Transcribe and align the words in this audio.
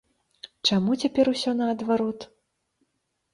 Чаму 0.69 0.95
цяпер 1.03 1.25
усё 1.33 1.51
наадварот? 1.59 2.19